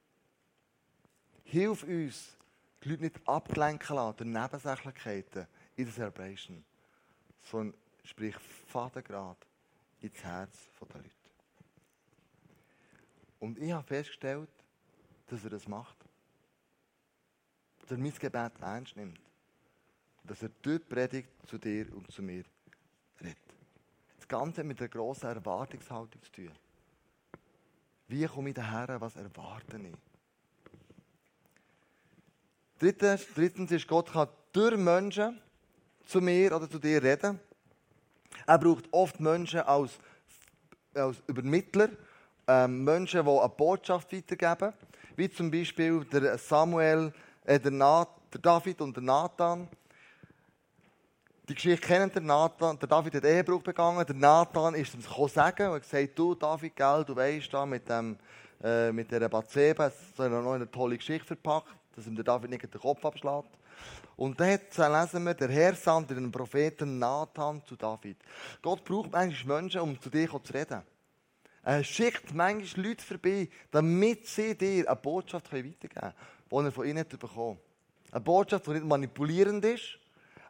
[1.43, 2.37] Hilf uns,
[2.85, 6.65] die Leute nicht ablenken lassen durch Nebensächlichkeiten in der Celebration,
[7.43, 8.37] sondern sprich
[8.69, 9.45] Vatergrad
[10.01, 11.11] ins Herz der Leute.
[13.41, 14.49] Und ich habe festgestellt,
[15.27, 16.04] dass er das macht.
[17.85, 19.21] Dass er mein Gebet ernst nimmt.
[20.25, 22.45] Dass er dort predigt zu dir und zu mir
[23.21, 23.37] redet.
[24.17, 26.51] Das Ganze hat mit einer grossen Erwartungshaltung zu tun.
[28.09, 28.99] Wie komme ich daher?
[29.03, 29.93] Was erwarte ich?
[32.79, 35.39] Drittens, drittens ist, Gott kann durch Menschen
[36.07, 37.39] zu mir oder zu dir reden.
[38.47, 39.99] Er braucht oft Menschen als,
[40.95, 41.91] als Übermittler,
[42.47, 44.73] ähm, Menschen, die eine Botschaft weitergeben.
[45.17, 47.13] Wie zum Beispiel der Samuel,
[47.45, 49.69] äh, der, Nat, der David und der Nathan.
[51.49, 52.79] Die Geschichte kennen der Nathan.
[52.79, 54.05] Der David hat Ehebruch begangen.
[54.07, 58.17] Der Nathan ist ihm sagen und gesagt, du David, gell, du weißt da mit dem,
[58.63, 62.51] äh, mit dieser Bathseba, es ist noch eine tolle Geschichte verpackt, dass ihm der David
[62.51, 63.51] nicht den Kopf abschlägt.
[64.17, 68.17] Und dann lesen wir, der Herr sandte den Propheten Nathan zu David.
[68.63, 70.83] Gott braucht manchmal Menschen, um zu dir zu reden.
[71.63, 76.13] Er schickt manchmal Leute vorbei, damit sie dir eine Botschaft weitergeben können,
[76.51, 77.59] die er von ihnen bekommen
[78.11, 79.99] Eine Botschaft, die nicht manipulierend ist,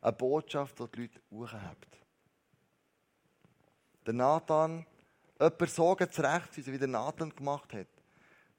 [0.00, 1.98] eine Botschaft, die die Leute hochhebt.
[4.06, 4.84] Der Nathan,
[5.40, 7.86] jemand so zurecht, wie der Nathan gemacht hat,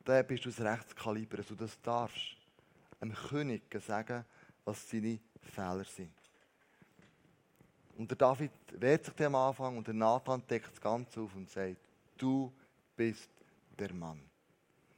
[0.03, 2.37] dann bist du das Rechtskaliber, also das darfst
[2.99, 4.25] einem König sagen,
[4.63, 6.13] was seine Fehler sind.
[7.97, 11.33] Und der David wehrt sich dem am Anfang und der Nathan deckt das Ganze auf
[11.35, 11.77] und sagt,
[12.17, 12.51] du
[12.95, 13.29] bist
[13.77, 14.21] der Mann.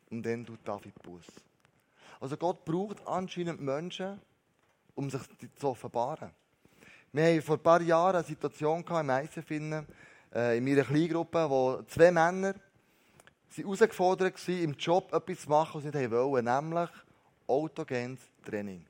[0.10, 1.26] Und dann tut David Buß.
[2.20, 4.20] Also Gott braucht anscheinend Menschen,
[4.96, 5.22] um sich
[5.56, 6.32] zu offenbaren.
[7.12, 9.52] Wir haben vor ein paar Jahren eine Situation im ICF,
[10.34, 12.54] äh, in meiner Kleingruppe, wo zwei Männer
[13.50, 16.90] Sie waren herausgefordert, im Job etwas zu machen, was sie nicht wollten, nämlich
[17.48, 18.86] autogenes Training.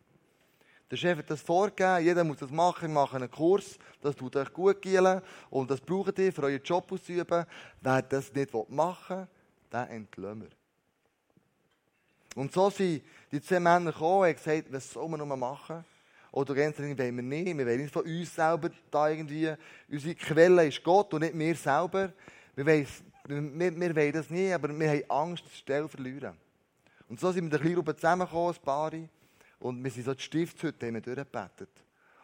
[0.89, 4.35] Der Chef hat das vorgegeben, jeder muss das machen, wir machen einen Kurs, das tut
[4.35, 7.45] euch gut gehen und das braucht ihr, für euren Job auszuüben.
[7.81, 9.27] Wer das nicht machen will,
[9.71, 10.49] den entlösen wir.
[12.37, 15.83] Und so sind die zwei Männer gekommen und gesagt, was soll man nur machen?
[16.31, 17.57] Autogentraining wollen wir nicht.
[17.57, 19.55] Wir wollen nicht von uns selber da irgendwie.
[19.89, 22.13] Unsere Quelle ist Gott und nicht wir selber.
[22.55, 26.37] Wir wollen, wir, wir wollen das nicht, aber wir haben Angst, die Stelle zu verlieren.
[27.09, 28.91] Und so sind wir mit der kleinen Gruppe zusammengekommen, ein paar.
[29.59, 31.69] Und wir sind so die Stiftshütte haben wir durchgebetet.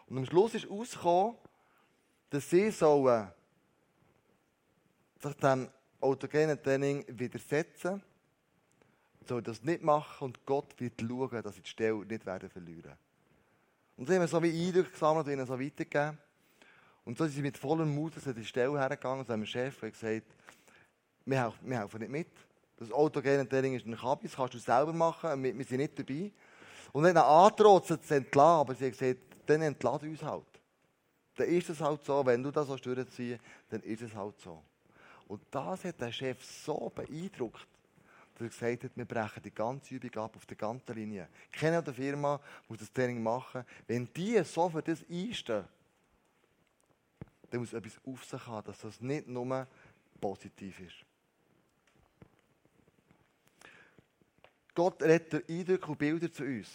[0.06, 1.38] Und am Schluss ist rausgekommen,
[2.30, 3.30] dass sie sollen
[5.23, 8.04] sich dem autogenen Training widersetzen
[9.28, 12.94] soll das nicht machen und Gott wird schauen, dass sie die Stelle nicht werden verlieren.
[13.98, 16.18] Und so haben so wie Eindrücke gesammelt und ihnen so weitergegeben.
[17.06, 19.92] Und so sind sie mit vollem Mut an die Stelle hergegangen, zu einem Chef und
[19.92, 20.26] gesagt,
[21.26, 22.30] wir helfen, wir helfen nicht mit.
[22.78, 25.98] Das autogene Training ist ein Kabis, das kannst du selber machen, wir, wir sind nicht
[25.98, 26.32] dabei.
[26.92, 30.44] Und dann angedroht, sie zu entlassen, aber sie hat gesagt, dann entlass uns halt.
[31.36, 34.62] Dann ist es halt so, wenn du das so durchziehst, dann ist es halt so.
[35.28, 37.68] Und das hat der Chef so beeindruckt,
[38.44, 41.28] er gesagt hat, wir brechen die ganze Übung ab auf der ganzen Linie.
[41.52, 43.66] Keiner der Firma muss das Training machen.
[43.88, 45.66] Wenn die so für das einstehen,
[47.50, 49.68] dann muss etwas auf sich haben, dass das nicht nur
[50.20, 51.06] positiv ist.
[54.76, 56.70] Gott redet Eindrücke und Bilder zu uns.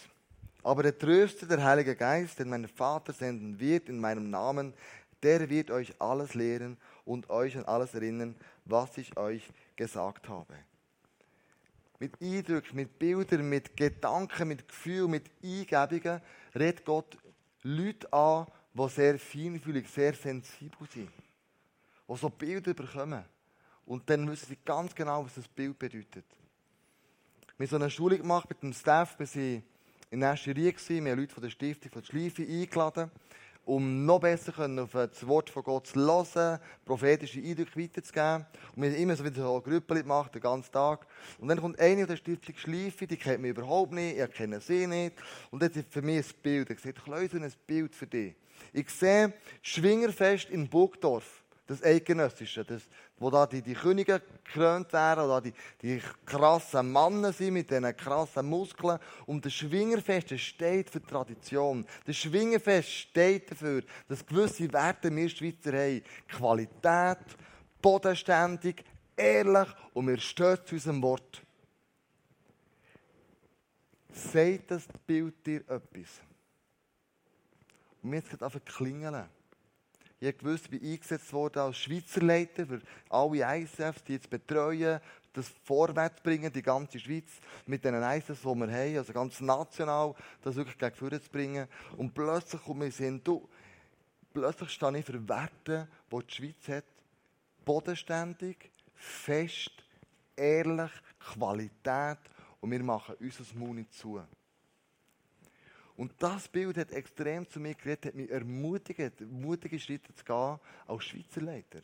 [0.63, 4.73] Aber der Tröster, der Heilige Geist, den mein Vater senden wird in meinem Namen,
[5.21, 10.53] der wird euch alles lehren und euch an alles erinnern, was ich euch gesagt habe.
[11.99, 16.21] Mit Eindrücken, mit Bildern, mit Gedanken, mit Gefühlen, mit Eingebungen
[16.55, 17.17] redet Gott
[17.63, 21.11] Leute an, die sehr feinfühlig, sehr sensibel sind.
[22.07, 23.23] Die so Bilder bekommen.
[23.85, 26.25] Und dann wissen sie ganz genau, was das Bild bedeutet.
[27.57, 29.19] Wir haben so eine Schulung gemacht mit dem Staff.
[29.19, 29.63] Wir waren
[30.11, 30.73] in Näscherie.
[30.73, 33.11] Wir haben Leute von der Stiftung von Schleife eingeladen,
[33.69, 38.47] um noch besser auf das Wort von Gott zu hören, prophetische Eindrücke weiterzugeben.
[38.75, 41.05] Und wir haben immer so wieder so Gruppen gemacht, den ganzen Tag.
[41.37, 44.87] Und dann kommt eine der Stiftung Schleife, die kennt mich überhaupt nicht, ich kenne sie
[44.87, 45.17] nicht.
[45.51, 46.69] Und das ist für mich ein Bild.
[46.71, 48.33] Ich sage, ich ein Bild für dich.
[48.73, 51.38] Ich sehe Schwingerfest in Burgdorf
[51.69, 52.81] das Eidgenössische, das,
[53.19, 55.53] wo da die, die Könige gekrönt werden, oder die,
[55.83, 58.97] die krassen Männer sind mit diesen krassen Muskeln.
[59.27, 61.85] Und das Schwingerfest das steht für Tradition.
[62.07, 66.01] Das Schwingerfest steht dafür, dass gewisse Werte wir Schweizer haben.
[66.27, 67.37] Qualität,
[67.79, 68.83] bodenständig,
[69.15, 71.43] ehrlich und wir stehen zu unserem Wort.
[74.11, 76.19] Sagt das Bild dir etwas?
[78.01, 79.29] Und jetzt gerade einfach klingeln.
[80.21, 84.99] Ich gewusst, ich bin eingesetzt worden als Schweizer Leiter für alle ISFs, die jetzt betreuen,
[85.31, 87.29] das vorwärts bringen, die ganze Schweiz,
[87.65, 91.67] mit den ISFs, die wir haben, also ganz national, das wirklich gegen vorne zu bringen.
[91.95, 93.47] Und plötzlich kommt mir Sinn, du,
[94.33, 96.85] plötzlich stehe ich für Werte, die die Schweiz hat.
[97.63, 99.71] Bodenständig, fest,
[100.35, 102.19] ehrlich, Qualität
[102.59, 104.21] und wir machen unser Mund nicht zu.
[105.99, 110.57] Und das Bild hat extrem zu mir geredet, hat mich ermutigt, mutige Schritte zu gehen
[110.87, 111.81] als Schweizer Leiter.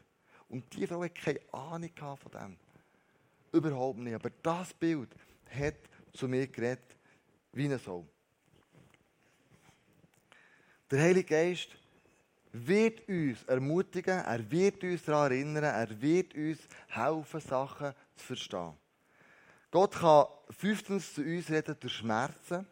[0.48, 2.58] Und die Frau hat keine Ahnung von dem.
[3.52, 4.14] Überhaupt nicht.
[4.14, 5.10] Aber das Bild
[5.54, 5.76] hat
[6.14, 6.96] zu mir geredet,
[7.52, 8.06] wie er soll.
[10.90, 11.76] Der Heilige Geist
[12.54, 18.78] wird uns ermutigen, er wird uns daran erinnern, er wird uns helfen, Sachen zu verstehen.
[19.72, 22.66] Gott kann fünftens zu uns reden durch Schmerzen.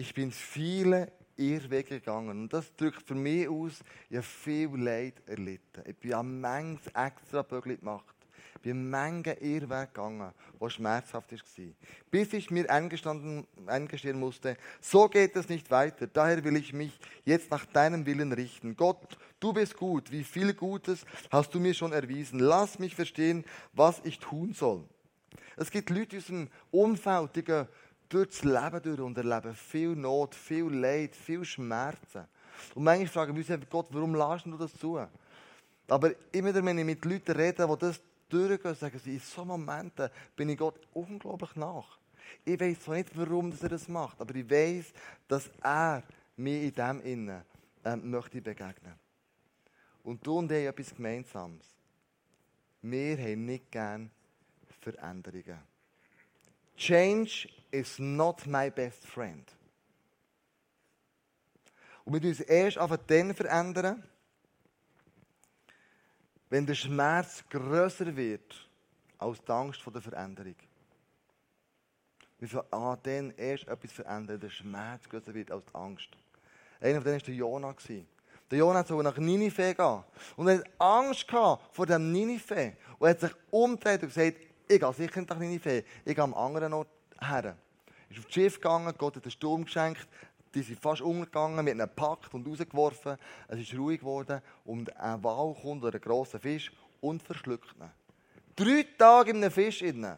[0.00, 2.30] Ich bin viele Irrwege gegangen.
[2.30, 5.82] Und das drückt für mich aus, ich habe viel Leid erlitten.
[5.84, 8.16] Ich bin an manches extra Bögel gemacht.
[8.54, 11.66] Ich bin Menge Irrweg gegangen, wo schmerzhaft war.
[12.10, 16.06] Bis ich mir eingestehen musste, so geht es nicht weiter.
[16.06, 18.76] Daher will ich mich jetzt nach deinem Willen richten.
[18.76, 20.10] Gott, du bist gut.
[20.10, 22.40] Wie viel Gutes hast du mir schon erwiesen.
[22.40, 24.82] Lass mich verstehen, was ich tun soll.
[25.58, 27.34] Es gibt Leute in unserem Umfeld,
[28.10, 32.26] durch das Leben durch und erleben viel Not, viel Leid, viel Schmerzen.
[32.74, 34.98] Und manchmal fragen wir uns Gott, warum lässt du das zu?
[35.88, 39.48] Aber immer wieder, wenn ich mit Leuten rede, die das durchgehen, sagen sie, in solchen
[39.48, 41.98] Momenten bin ich Gott unglaublich nach.
[42.44, 44.92] Ich weiß zwar nicht, warum er das macht, aber ich weiß,
[45.26, 46.02] dass er
[46.36, 47.42] mir in dem Innen
[47.84, 48.94] ähm, möchte begegnen.
[50.02, 51.66] Und du und ich haben etwas Gemeinsames.
[52.82, 54.10] Wir haben nicht gerne
[54.80, 55.69] Veränderungen.
[56.80, 59.46] Change is not my best friend.
[62.06, 64.02] Und wir uns erst einfach dann verändern,
[66.48, 68.66] wenn der Schmerz größer wird
[69.18, 70.56] als die Angst vor der Veränderung.
[72.38, 76.08] Wir fangen an, dann erst etwas verändern, der Schmerz größer wird als die Angst.
[76.80, 77.74] Einer von denen war der Jonah.
[78.50, 80.04] Der Jonah soll nach Ninive gehen.
[80.34, 82.74] Und er hat Angst vor dem Ninive.
[82.98, 86.22] Und er hat sich umgedreht und gesagt, ich gehe sicher nicht nach Ninive, ich gehe
[86.22, 86.88] am anderen Ort
[87.20, 87.44] her.
[87.44, 87.56] Er
[88.10, 90.08] ist auf das Schiff gegangen, Gott hat einen Sturm geschenkt,
[90.54, 93.16] die sind fast umgegangen, mit einem gepackt und rausgeworfen.
[93.48, 97.90] Es ist ruhig geworden und ein Wal kommt oder ein grosser Fisch und verschluckt ihn.
[98.56, 100.16] Drei Tage in einem Fisch innen.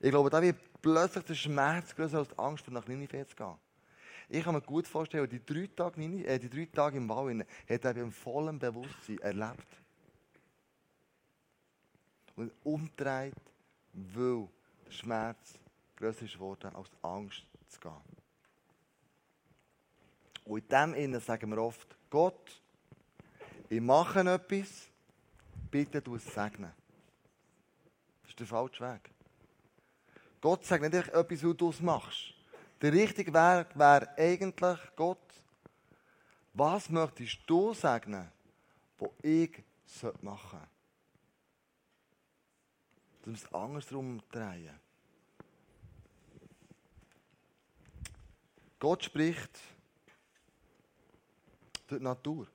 [0.00, 3.54] Ich glaube, da wird plötzlich der Schmerz größer als die Angst, nach Ninive zu gehen.
[4.28, 7.84] Ich kann mir gut vorstellen, die drei Tage, äh, die drei Tage im Wald hat
[7.84, 9.66] er im vollen Bewusstsein erlebt.
[12.40, 13.34] Und umdreht,
[13.92, 14.48] weil
[14.86, 15.58] der Schmerz
[15.96, 17.92] größer ist geworden, als Angst zu gehen.
[20.46, 22.62] Und in dem Innen sagen wir oft, Gott,
[23.68, 24.88] ich mache etwas,
[25.70, 26.72] bitte du es segnen.
[28.22, 29.10] Das ist der falsche Weg.
[30.40, 32.32] Gott sagt nicht etwas, wie du es machst.
[32.80, 35.18] Der richtige Weg wäre eigentlich, Gott,
[36.54, 38.32] was möchtest du segnen,
[38.98, 39.62] was ich
[40.22, 40.69] machen sollte?
[43.22, 44.78] Du musst es andersrum drehen.
[48.78, 49.50] Gott spricht
[51.86, 52.46] durch die Natur.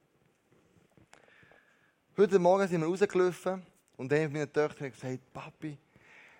[2.17, 3.61] Heute Morgen sind wir rausgelaufen
[3.97, 5.77] und eine meiner Töchter hat gesagt, Papi,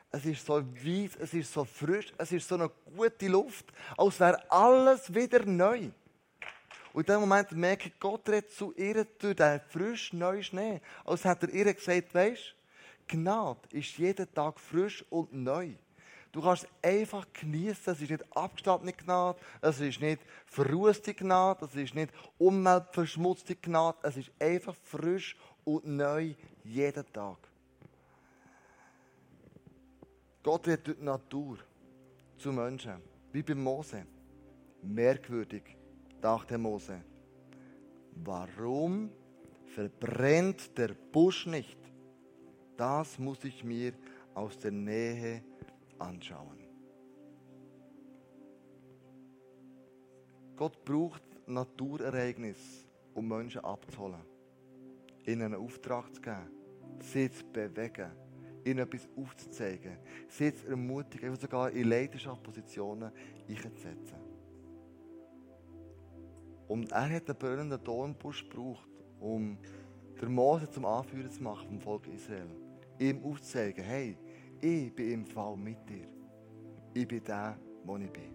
[0.10, 3.66] es ist so weiß, es ist so frisch, es ist so eine gute Luft,
[3.98, 5.92] als wäre alles wieder neu.
[6.94, 10.82] Und in dem Moment merke ich, Gott redet zu ihr durch den frisch neuen Schnee.
[11.04, 12.56] Als hätte er ihr gesagt, weisst,
[13.08, 15.74] Gnade ist jeden Tag frisch und neu.
[16.32, 17.94] Du kannst es einfach genießen.
[17.94, 23.98] Es ist nicht abgestattete Gnade, es ist nicht verrußte Gnade, es ist nicht umweltverschmutzte Gnade.
[24.04, 27.38] Es ist einfach frisch und neu jeden Tag.
[30.44, 31.58] Gott redet durch die Natur
[32.38, 34.06] zu Menschen, wie bei Mose.
[34.84, 35.63] Merkwürdig,
[36.22, 37.02] dachte Mose.
[38.24, 39.10] Warum
[39.68, 41.85] verbrennt der Busch nicht?
[42.78, 43.94] Das muss ich mir
[44.34, 45.44] aus der Nähe
[45.98, 46.60] anschauen.
[50.56, 54.22] Gott braucht Naturereignisse, um Menschen abzuholen,
[55.26, 56.50] ihnen einen Auftrag zu geben,
[57.02, 58.12] sie zu bewegen
[58.66, 63.12] ihnen etwas aufzuzeigen, sie zu ermutigen, sogar in Leidenschaftpositionen
[63.48, 64.18] einzusetzen.
[66.68, 69.58] Und er hat den brennenden Dornbusch gebraucht, um
[70.20, 72.64] der Mose zum Anführer zu machen vom Volk Israel.
[72.99, 74.17] Ihm aufzuzeigen, hey,
[74.62, 76.08] ich bin im Fall mit dir.
[76.93, 78.34] Ich bin der, wo ich bin.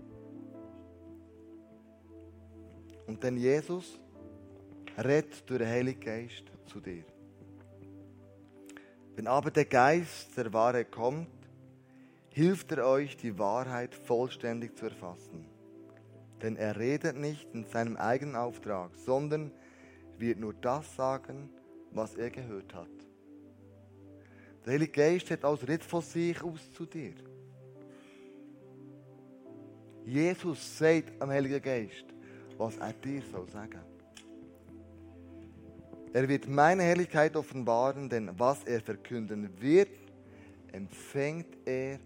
[3.06, 3.98] Und dann Jesus
[4.96, 7.04] redet durch den Heiligen Geist zu dir.
[9.16, 11.28] Wenn aber der Geist der Wahrheit kommt,
[12.30, 15.44] hilft er euch, die Wahrheit vollständig zu erfassen.
[16.42, 19.50] Denn er redet nicht in seinem eigenen Auftrag, sondern
[20.16, 21.50] wird nur das sagen,
[21.92, 23.09] was er gehört hat.
[24.64, 27.14] Der Heilige Geist hat also nicht von sich aus zu dir.
[30.04, 32.04] Jesus sagt am Heiligen Geist,
[32.58, 33.80] was er dir soll sagen.
[36.12, 39.90] Er wird meine Herrlichkeit offenbaren, denn was er verkünden wird,
[40.72, 42.00] empfängt er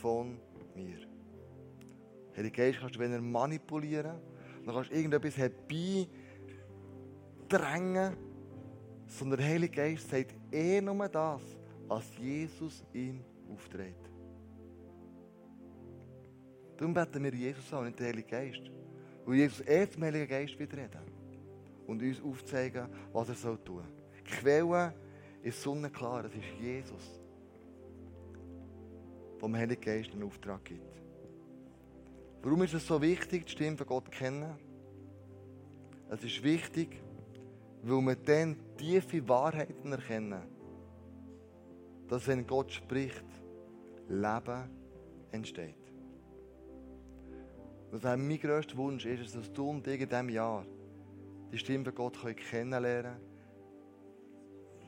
[0.00, 0.38] von
[0.74, 0.98] mir.
[2.36, 4.20] Heilige Geist kannst du, wenn er manipulieren,
[4.64, 8.14] dann kannst du irgendetwas herbeidrängen,
[9.06, 11.40] sondern der Heilige Geist sagt eh nur das,
[11.88, 14.10] was Jesus ihm aufträgt.
[16.76, 18.70] Darum beten wir Jesus an, nicht den Heiligen Geist.
[19.24, 21.00] Weil Jesus eh zum Heiligen Geist wird reden
[21.86, 23.84] und uns aufzeigen, was er tun soll.
[24.18, 24.94] Die Quelle
[25.42, 27.20] ist sonnenklar, es ist Jesus,
[29.38, 31.02] vom Heiligen Geist einen Auftrag gibt.
[32.42, 34.54] Warum ist es so wichtig, die Stimme von Gott zu kennen?
[36.08, 37.02] Es ist wichtig,
[37.82, 40.42] weil wir dann tiefe Wahrheiten erkennen,
[42.08, 43.24] dass wenn Gott spricht,
[44.08, 44.70] Leben
[45.32, 45.74] entsteht.
[47.92, 50.64] Ist mein grösster Wunsch, ist, dass du und ich in diesem Jahr
[51.50, 52.18] die Stimme von Gott
[52.50, 53.36] kennenlernen können.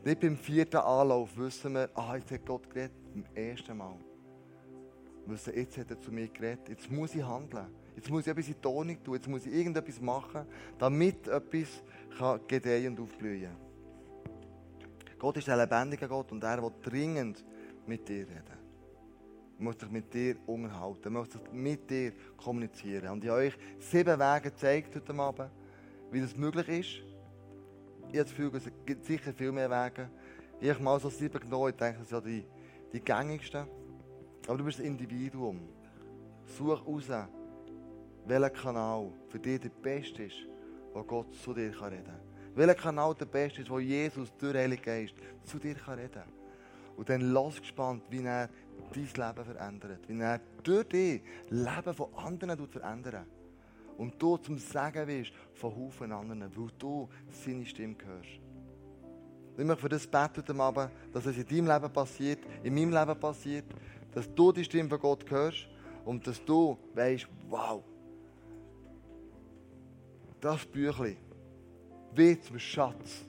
[0.04, 3.96] Nicht beim vierten Anlauf wissen wir, ah, jetzt hat Gott geredet, beim ersten Mal.
[5.26, 7.66] Wir wissen, jetzt hat er zu mir geredet, jetzt muss ich handeln.
[7.96, 10.46] Jetzt muss ich etwas in Tonung tun, jetzt muss ich irgendetwas machen,
[10.78, 11.82] damit etwas
[12.46, 13.67] gedeihen und aufblühen kann.
[15.18, 17.44] Gott ist ein lebendiger Gott und er will dringend
[17.86, 18.58] mit dir reden.
[19.58, 23.08] Er muss sich mit dir unterhalten, er muss sich mit dir kommunizieren.
[23.08, 25.50] Und ich habe euch sieben Wege gezeigt heute Abend
[26.10, 26.88] wie das möglich ist.
[28.10, 30.08] Ich habe das Gefühl, es gibt sicher viel mehr Wege.
[30.60, 32.44] Ich habe mal so sieben genommen, ich denke, das sind ja die,
[32.92, 33.66] die gängigsten.
[34.46, 35.60] Aber du bist ein Individuum.
[36.46, 37.10] Such raus,
[38.24, 40.46] welcher Kanal für dich der beste ist,
[40.94, 42.27] wo Gott zu dir reden kann.
[42.58, 46.24] Welcher Kanal der beste ist, wo Jesus durch den Heiligen Geist zu dir reden kann.
[46.96, 48.50] Und dann lass gespannt, wie er
[48.92, 50.00] dein Leben verändert.
[50.08, 53.26] Wie er durch dich Leben von anderen verändert.
[53.96, 58.40] Und du zum Sagen wirst von Haufen anderen, weil du seine Stimme hörst.
[59.56, 62.92] Ich möchte für das beten heute Abend, dass es in deinem Leben passiert, in meinem
[62.92, 63.66] Leben passiert,
[64.12, 65.68] dass du die Stimme von Gott hörst
[66.04, 67.84] und dass du weißt, wow,
[70.40, 71.27] das Büchlein
[72.14, 73.24] wird zum Schatz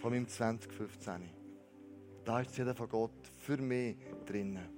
[0.00, 1.30] von meinem 2015.
[2.24, 3.96] Da ist jeder von Gott für mich
[4.26, 4.68] drinnen.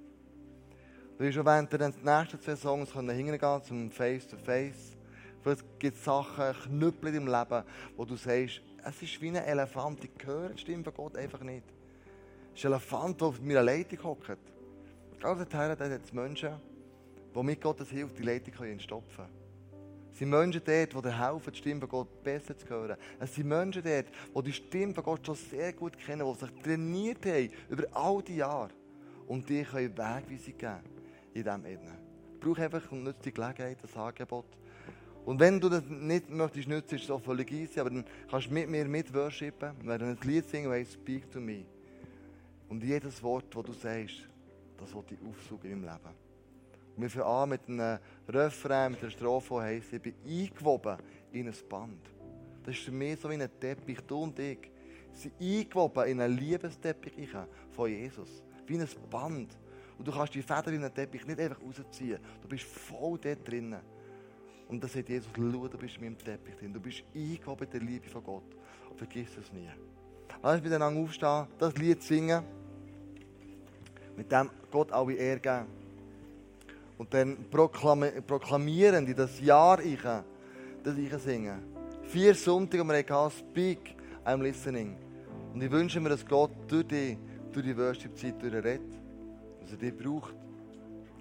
[1.17, 4.97] Du wirst schon während der nächsten zwei Songs hingehen zum Face-to-Face.
[5.41, 7.63] Vielleicht gibt es Sachen, Knüppel im Leben,
[7.97, 11.41] wo du sagst, es ist wie ein Elefant, ich höre die Stimme von Gott einfach
[11.41, 11.65] nicht.
[12.53, 14.37] Es ist ein Elefant, der auf meiner Leitung hockt.
[15.21, 16.53] Also Teil hat es Menschen,
[17.35, 19.40] die mit Gottes Hilfe die Leitung entstopfen können.
[20.11, 22.97] Es sind Menschen dort, die dir helfen, die Stimme von Gott besser zu hören.
[23.19, 26.51] Es sind Menschen dort, die die Stimme von Gott schon sehr gut kennen, die sich
[26.61, 28.69] trainiert haben über all die Jahre
[29.27, 30.79] und die können Wegweisung geben
[31.33, 31.97] in diesem Innen.
[32.39, 34.45] Brauch einfach und nutze die Gelegenheit, das Angebot.
[35.25, 38.47] Und wenn du das nicht möchtest nutzen, ist es auch völlig easy, aber dann kannst
[38.47, 39.73] du mit mir mit worshipen.
[39.81, 41.65] Wir werden ein Lied singen, das Speak to me.
[42.67, 44.27] Und jedes Wort, das du sagst,
[44.77, 46.30] das will ich aufsuchen in meinem Leben.
[47.01, 50.97] Wir fangen an mit einem Refrain, mit einer Strophe, die heisst, ich bin eingewoben
[51.31, 51.99] in ein Band.
[52.63, 54.69] Das ist für mich so wie ein Teppich, du und ich.
[55.11, 57.29] Sie eingewoben in einen Liebesteppich
[57.71, 58.43] von Jesus.
[58.67, 59.57] Wie ein Band.
[59.97, 62.19] Und du kannst die Feder in den Teppich nicht einfach rausziehen.
[62.39, 63.81] Du bist voll dort drinnen.
[64.67, 66.71] Und dann sagt Jesus, schau, du bist in meinem Teppich drin.
[66.71, 68.55] Du bist eingewoben in der Liebe von Gott.
[68.89, 69.69] Und vergiss es nie.
[70.43, 72.43] Lass uns miteinander aufstehen, das Lied singen.
[74.15, 75.80] Mit dem Gott alle Ehre geben.
[77.01, 80.03] Und dann proklamieren die das Jahr ich,
[80.83, 81.59] das ich singen.
[82.03, 84.95] Vier Sonntage, wir hatten Speak, I'm listening.
[85.51, 87.17] Und ich wünsche mir, dass Gott durch die,
[87.51, 88.81] durch die Worship-Zeit redet,
[89.61, 90.35] dass er dich braucht,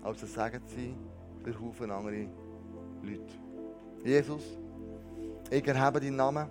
[0.02, 0.96] als ein Segen zu sein
[1.42, 2.26] für Haufen andere
[3.02, 3.32] Leute.
[4.04, 4.58] Jesus,
[5.50, 6.46] ich erhebe deinen Namen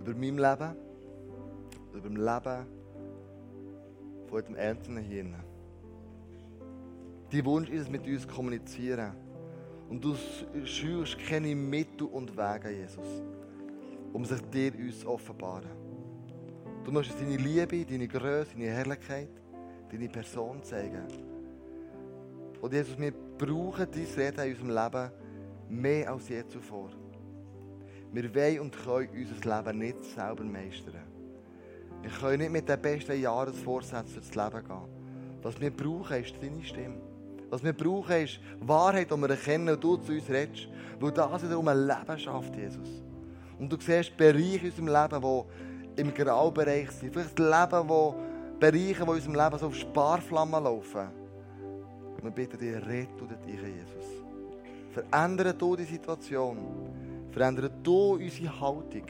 [0.00, 0.74] über mein Leben,
[1.92, 2.66] über das Leben
[4.30, 5.45] von dem Einzelnen hier.
[7.30, 9.12] Dein Wunsch ist es, mit uns zu kommunizieren.
[9.88, 10.14] Und du
[10.64, 13.22] schürst keine Mittel und Wege, Jesus,
[14.12, 15.70] um sich dir uns zu offenbaren.
[16.84, 19.30] Du möchtest deine Liebe, deine Größe, deine Herrlichkeit,
[19.90, 21.06] deine Person zeigen.
[22.60, 25.10] Und Jesus, wir brauchen dein Reden in unserem Leben
[25.68, 26.90] mehr als je zuvor.
[28.12, 31.02] Wir wollen und können unser Leben nicht selber meistern.
[32.02, 35.42] Wir können nicht mit den besten Jahresvorsätzen durchs Leben gehen.
[35.42, 37.15] Was wir brauchen, ist deine Stimme.
[37.50, 40.68] Was wir brauchen, ist Wahrheit, die wir erkennen und du zu uns redest.
[40.98, 43.02] Weil das wiederum ein Leben schafft, Jesus.
[43.58, 45.44] Und du siehst Bereiche in unserem Leben,
[45.96, 47.12] die im Graubereich sind.
[47.12, 48.14] Vielleicht Leben, wo
[48.58, 51.08] Bereiche, die in unserem Leben so auf Sparflammen laufen.
[52.22, 54.24] Wir bitten dich, du dich, Jesus.
[54.90, 56.56] Verändere du die Situation.
[57.30, 59.04] Verändere du unsere Haltung.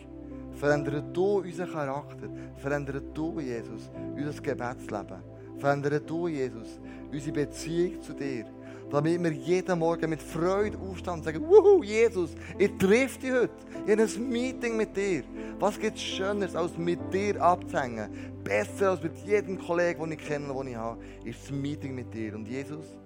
[0.52, 2.28] Verändere du unseren Charakter.
[2.56, 5.35] Verändere du, Jesus, unser Gebetsleben.
[5.58, 6.80] Verändere du, Jesus,
[7.10, 8.44] unsere Beziehung zu dir.
[8.90, 13.50] Damit wir jeden Morgen mit Freude aufstehen und sagen, Wuhu, Jesus, ich treffe dich heute.
[13.84, 15.24] Ich habe ein Meeting mit dir.
[15.58, 18.08] Was gibt es Schöneres, als mit dir abzuhängen?
[18.44, 22.14] Besser als mit jedem Kollegen, den ich kenne, den ich habe, ist das Meeting mit
[22.14, 22.36] dir.
[22.36, 22.96] Und Jesus,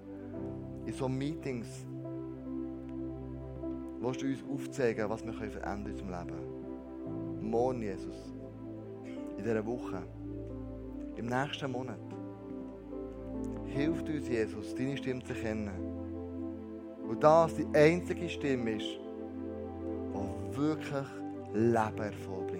[0.85, 1.67] in so Meetings
[3.99, 7.49] willst du uns aufzeigen, was wir verändern in unserem Leben.
[7.49, 8.33] Morgen, Jesus.
[9.37, 10.03] In dieser Woche.
[11.15, 11.99] Im nächsten Monat.
[13.65, 15.71] Hilf uns, Jesus, deine Stimme zu kennen.
[17.07, 18.99] Und das die einzige Stimme ist,
[20.13, 21.07] die wirklich
[21.53, 22.50] Leben hervorbringt.